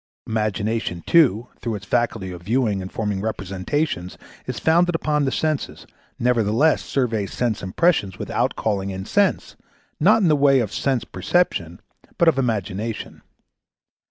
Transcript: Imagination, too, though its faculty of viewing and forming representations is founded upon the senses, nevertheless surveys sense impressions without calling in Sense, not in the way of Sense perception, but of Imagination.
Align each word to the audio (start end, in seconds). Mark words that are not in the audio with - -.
Imagination, 0.25 1.03
too, 1.05 1.49
though 1.61 1.75
its 1.75 1.85
faculty 1.85 2.31
of 2.31 2.41
viewing 2.41 2.81
and 2.81 2.91
forming 2.91 3.21
representations 3.21 4.17
is 4.47 4.57
founded 4.57 4.95
upon 4.95 5.25
the 5.25 5.31
senses, 5.31 5.85
nevertheless 6.17 6.81
surveys 6.81 7.31
sense 7.31 7.61
impressions 7.61 8.17
without 8.17 8.55
calling 8.55 8.89
in 8.89 9.05
Sense, 9.05 9.55
not 9.99 10.23
in 10.23 10.27
the 10.27 10.35
way 10.35 10.59
of 10.59 10.73
Sense 10.73 11.03
perception, 11.05 11.79
but 12.17 12.27
of 12.27 12.39
Imagination. 12.39 13.21